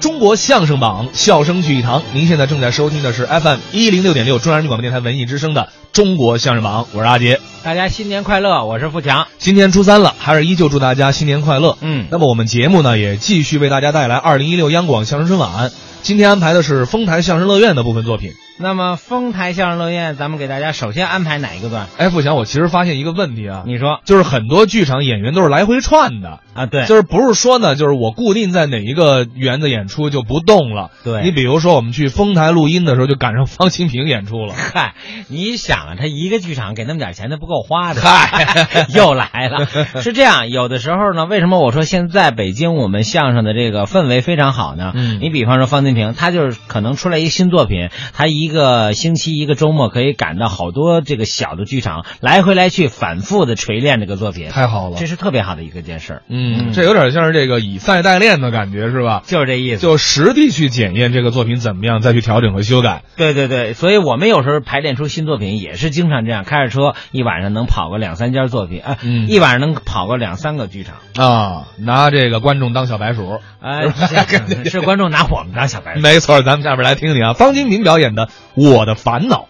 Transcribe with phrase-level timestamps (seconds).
[0.00, 2.02] 中国相声榜，笑声聚一堂。
[2.14, 7.38] 您现在正在收听的是 FM 一零六点六中央人民广播电台文艺之声的《中国相声榜》，我是阿杰。
[7.62, 8.64] 大家新年快乐！
[8.64, 9.26] 我是富强。
[9.36, 11.76] 今天初三了，还是依旧祝大家新年快乐。
[11.82, 15.70] 嗯那么我们节目呢，也继续为大家带来二零一六央广相声春晚。
[16.00, 18.32] 今天安排的是丰台相声乐苑的部分作品。
[18.62, 21.86] 那么丰台相声乐苑，咱们给大家首先安排哪一个段？
[21.96, 26.40] 哎，富强，我其实发现一个问题啊，你说就是很多剧场演员都是来回串的。
[26.52, 26.66] 啊？
[26.66, 30.90] 对，就是不是说呢，就是我固定在哪一个园子演出就不动了。
[31.04, 34.52] 对你比如说我们去丰台录音的时候，就赶上方清平演出了。
[34.52, 34.94] 嗨，
[35.28, 38.02] 你想啊，他一个剧场给那么点钱，他不够花的。
[38.02, 39.64] 嗨 又来了。
[40.02, 44.92] 是这样，有的时候呢，为什么我说现在北京我们相声的这个氛围非常好呢？
[44.94, 56.22] 嗯你比方说方清平，他就是可能出来一个新作品，他一个星期一个周末可以赶到好多这个小的剧场，来回来去反复的锤炼这个作品，太好了这是特别好的一个件事儿。
[56.28, 59.22] 嗯，这有点像是这个以赛代练的感觉，是吧？
[59.24, 59.82] 就是这意思。
[59.82, 63.02] 就实地去检验这个作品怎么样，再去调整和修改。
[63.16, 73.40] 对对对，所以我们有时候排练出新作品也是经常这样，开着车一晚上能跑个两三家作品，啊、嗯一晚上能跑个两三个剧场，啊，拿这个观众当小白鼠。
[73.62, 76.00] 哎、是 是观众拿我们当小白鼠。
[76.00, 79.46] 没错，咱们下边来听听啊，方金平表演的《我的烦恼》。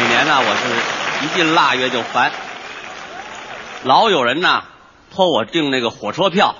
[0.00, 2.30] 每年呢，我是一进腊月就烦，
[3.82, 4.64] 老有人呐
[5.12, 6.54] 托我订那个火车票，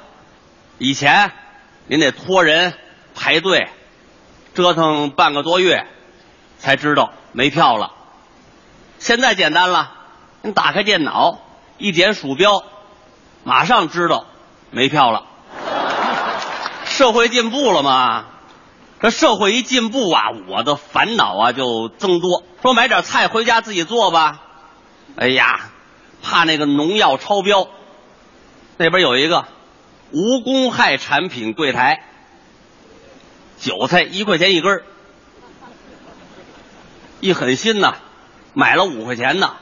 [0.78, 1.30] 以前
[1.86, 2.74] 您得托人
[3.14, 3.68] 排队，
[4.54, 5.86] 折腾半个多月
[6.58, 7.92] 才知道没票了。
[8.98, 9.92] 现在简单了，
[10.42, 11.38] 你打开电脑
[11.76, 12.64] 一点鼠标，
[13.44, 14.26] 马上知道
[14.72, 15.26] 没票了。
[16.98, 18.24] 社会进步了嘛？
[19.00, 22.42] 这社会一进步啊，我的烦恼啊就增多。
[22.60, 24.42] 说买点菜回家自己做吧，
[25.14, 25.70] 哎呀，
[26.24, 27.68] 怕那个农药超标。
[28.78, 29.46] 那边有一个
[30.10, 32.02] 无公害产品柜台，
[33.60, 34.83] 韭菜一块钱一根
[37.20, 37.94] 一狠心呐，
[38.55, 39.52] 买了五块钱的，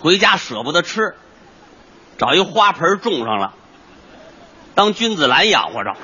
[0.00, 1.14] 回家舍不得吃，
[2.18, 3.54] 找一花盆种上了，
[4.80, 5.94] 当君子兰养活着。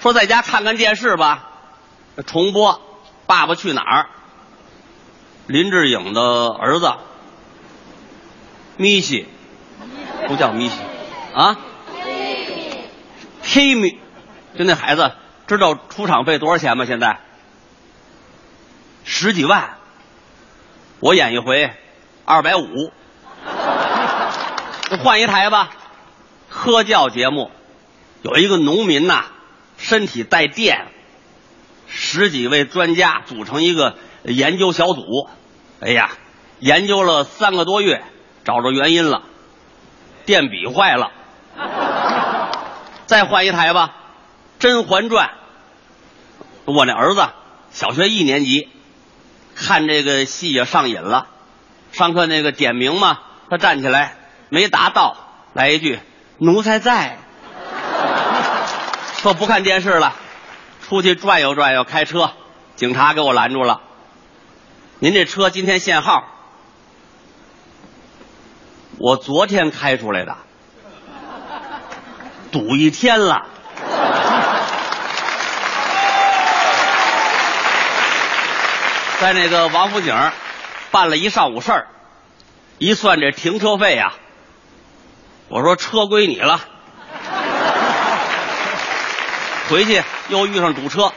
[0.00, 1.48] 说在家看看电视吧，
[2.28, 2.74] 重播
[3.26, 4.02] 《爸爸去哪儿》，
[5.48, 6.92] 林志颖的儿子
[8.76, 9.26] 米西，
[10.28, 10.76] 不叫米西
[11.34, 11.56] 啊，
[13.42, 13.98] 黑米，
[14.56, 15.16] 就那孩子
[15.48, 16.84] 知道出场费多少钱吗？
[16.86, 17.18] 现在
[19.02, 19.76] 十几万，
[21.00, 21.72] 我演一回
[22.24, 22.92] 二百五，
[24.88, 25.70] 就换一台吧。
[26.52, 27.50] 科教节目
[28.20, 29.24] 有一个农民呐、
[29.78, 30.86] 身体带电，
[31.88, 35.30] 十几位专家组成一个研究小组，
[35.80, 36.10] 哎呀，
[36.60, 38.04] 研究了三个多月，
[38.44, 39.22] 找着原因了，
[40.26, 41.10] 电笔坏了，
[43.06, 43.96] 再换一台吧，
[44.62, 45.28] 《甄嬛传》。
[46.66, 47.26] 我那儿子
[47.70, 48.68] 小学一年级，
[49.56, 51.28] 看这个戏也上瘾了，
[51.92, 54.16] 上课那个点名嘛，他站起来
[54.50, 55.16] 没答到，
[55.54, 55.98] 来一句
[56.44, 57.18] “奴才在”。
[59.22, 60.14] 说不看电视了，
[60.88, 62.32] 出去转悠转悠，开车，
[62.74, 63.80] 警察给我拦住了。
[64.98, 66.24] 您这车今天限号，
[68.98, 70.36] 我昨天开出来的，
[72.50, 73.46] 堵一天了。
[79.20, 80.12] 在那个王府井
[80.90, 81.86] 办了一上午事儿，
[82.78, 84.14] 一算这停车费呀、
[85.52, 86.60] 我说车归你了。
[89.68, 91.12] 回去又遇上堵车，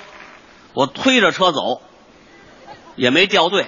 [0.74, 1.82] 我推着车走，
[2.98, 3.66] 也没掉队。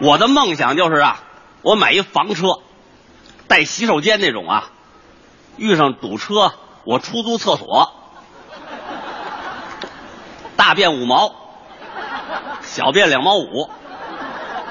[0.00, 1.20] 我的梦想就是啊，
[1.60, 2.60] 我买一房车，
[3.46, 4.70] 带洗手间那种啊。
[5.58, 6.54] 遇上堵车，
[6.84, 7.92] 我出租厕所，
[10.56, 11.34] 大便五毛，
[12.62, 13.68] 小便两毛五。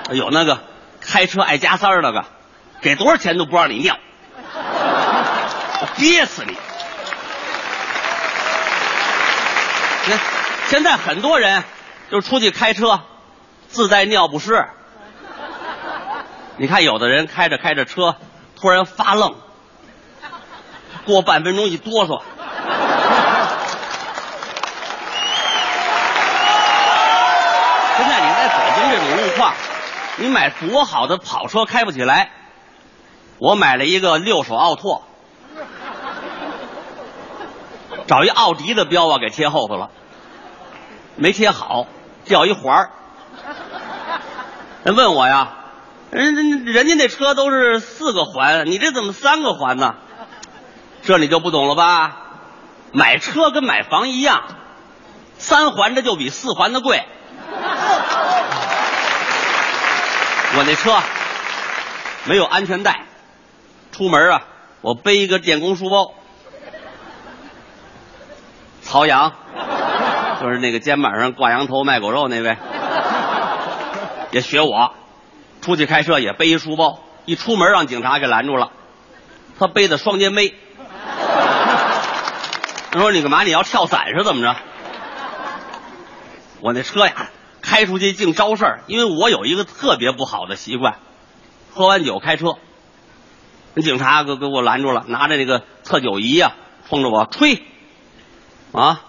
[0.09, 0.57] 有那个
[0.99, 2.25] 开车爱加塞儿那个，
[2.81, 3.95] 给多少钱都不让你尿，
[4.43, 6.57] 我憋死你！
[10.09, 10.17] 那
[10.67, 11.63] 现在很多人
[12.09, 13.01] 就出去开车，
[13.67, 14.67] 自带尿不湿。
[16.57, 18.15] 你看，有的人开着开着车，
[18.59, 19.35] 突然发愣，
[21.05, 22.23] 过半分钟一哆嗦。
[27.97, 29.53] 现在你在北京这种路况，
[30.17, 32.31] 你买多好的跑车开不起来。
[33.41, 35.01] 我买了一个六手奥拓，
[38.05, 39.89] 找一奥迪的标啊给贴后头了，
[41.15, 41.87] 没贴好，
[42.23, 42.91] 掉一环儿。
[44.83, 45.53] 人问我呀，
[46.11, 49.95] 人人人家那车都是四个环，你这怎么三个环呢？
[51.01, 52.17] 这你就不懂了吧？
[52.91, 54.43] 买车跟买房一样，
[55.39, 57.03] 三环的就比四环的贵。
[60.53, 60.99] 我那车
[62.25, 63.07] 没有安全带，
[63.91, 64.43] 出门啊，
[64.81, 66.13] 我背一个电工书包。
[68.81, 69.33] 曹阳，
[70.41, 72.57] 就是那个肩膀上挂羊头卖狗肉那位，
[74.31, 74.93] 也学我，
[75.61, 78.71] 出去开车也背一书包，一出门让警察给拦住了，
[79.59, 80.55] 他背的双肩背。
[82.91, 83.43] 他说：“你干嘛？
[83.43, 84.53] 你要跳伞是怎么着？”
[86.59, 87.29] 我那车呀，
[87.61, 90.97] 开出去净招事儿，因为我有一个特别不好的习惯，
[91.73, 92.57] 喝完酒开车。
[93.73, 96.53] 那警察给给我拦住了，拿着那个测酒仪呀，
[96.89, 97.63] 冲着我吹，
[98.71, 99.01] 啊，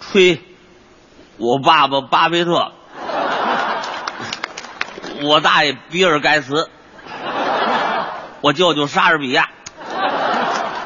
[0.00, 0.40] 吹，
[1.36, 2.72] 我爸爸巴菲特，
[5.22, 6.70] 我大爷比尔盖茨，
[8.40, 9.50] 我舅舅莎士比亚，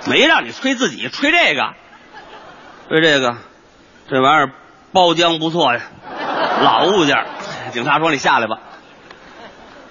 [0.06, 1.74] 没让你吹自己，吹这个。
[2.86, 3.36] 吹这个，
[4.10, 4.52] 这玩意儿
[4.92, 5.80] 包浆不错呀，
[6.60, 7.24] 老物件。
[7.72, 8.58] 警察说：“你下来吧。”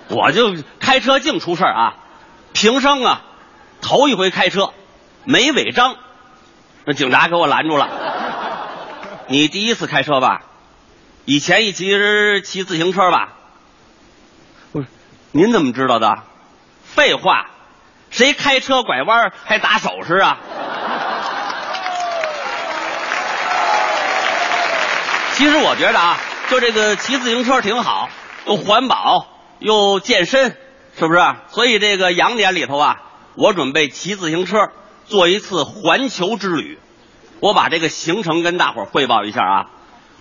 [0.09, 1.95] 我就开车净出事儿啊，
[2.53, 3.21] 平生啊，
[3.81, 4.71] 头一回开车
[5.25, 5.95] 没违章，
[6.85, 7.89] 那警察给我拦住了。
[9.27, 10.41] 你第一次开车吧？
[11.25, 11.85] 以前一骑
[12.44, 13.29] 骑自行车吧？
[14.71, 14.88] 不是，
[15.31, 16.23] 您怎么知道的？
[16.83, 17.47] 废话，
[18.11, 20.38] 谁开车拐弯还打手势啊？
[25.33, 26.17] 其实我觉得啊，
[26.50, 28.09] 就这个骑自行车挺好，
[28.45, 29.27] 又环保
[29.59, 30.55] 又健身，
[30.98, 31.19] 是不是？
[31.50, 33.01] 所以这个羊年里头啊，
[33.36, 34.69] 我准备骑自行车
[35.06, 36.80] 做一次环球之旅。
[37.40, 39.69] 我把这个行程跟大伙汇报一下啊。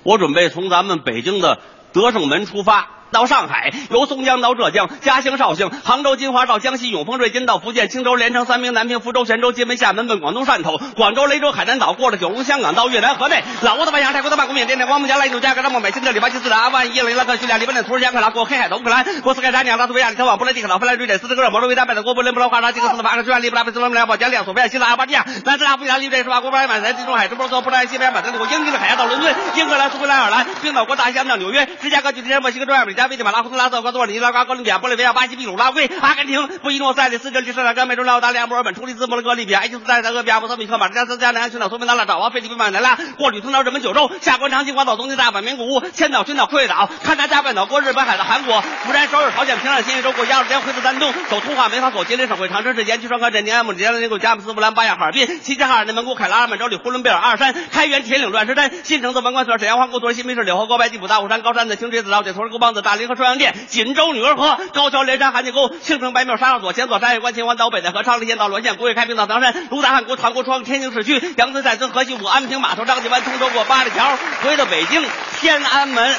[0.03, 1.61] 我准备从咱们北京的
[1.93, 2.89] 德胜门出发。
[3.13, 75.03] 到上海，由松江到浙江，嘉兴、绍兴、杭州、金华到江西永丰、瑞金到福建、青州、连城、三明、南平、福州、泉州、金门、厦门奔广东汕头、广州、雷州、海南岛，过了九龙、香港到越南河内，老挝的万象、泰国的曼谷、缅甸的光木、加来、印度、加格拉莫、美、新的里巴基斯坦、阿富汗、伊朗、伊拉克、叙利亚、黎巴嫩、土耳其、安卡拉，过黑海到乌克兰、过斯盖沙尼亚、拉脱维亚、立陶宛、布雷地克岛、芬兰、瑞典、斯德哥尔摩、挪威、丹麦的国布林、布拉华沙、吉克斯的法克、匈牙利、布拉佩斯、罗马尼亚、保加利亚、索菲亚、希腊、阿巴尼亚、南斯拉夫、意大利、瑞士、法国、巴尔马来、地中海、直布罗陀、布兰、西班牙、马德里、英吉利海峡到伦敦、英格兰、苏格兰、爱尔兰、冰岛国大西洋到纽约、芝加哥、旧金山、墨西哥、中亚、美加、危地马拉、胡斯拉瑟、厄瓜多尔、尼拉瓜、哥伦比亚、玻利维亚、巴西、秘鲁、拉圭、阿根廷、布宜诺斯艾利斯、智利、圣塔甘、美洲、澳大利亚、墨尔本、突尼斯、摩洛哥、利比亚、埃及斯坦、俄比亚、莫桑比克、马达加斯加、南安群岛、苏门答腊、爪哇、菲律宾、马尼拉、过旅通到日本九州、下关长崎、广岛、东京、大阪、名古屋、千岛、群岛、库页岛、勘察加半岛、过日本海的韩国、釜山、首尔、朝鲜、平壤、新义州、过鸭绿江、回到丹东、走通化、梅花口、吉林省会长春市、延吉、双河镇、宁安、姆吉、内陆、佳木斯、布兰、巴亚、哈尔滨、齐齐哈尔、内蒙古、凯拉尔、满洲里、呼伦贝尔、阿尔山、开原、铁岭、乱石山、新城子、文官村、沈阳皇姑屯、新民市、柳河沟、白地浦、大虎山、高山的清水子、老铁屯、沟帮子、大大林河、双阳店、锦州女儿河、高桥、连山、韩家沟、青城、白庙、沙上所、前左、山海关、秦皇岛、北戴河、昌黎县到滦县、古冶开平到唐山、卢达汉、国唐国窗、天津市区、杨村、寨村、河西五、安平码头、张家湾、通州过八里桥，回到北京
[75.41, 76.15] 天安门。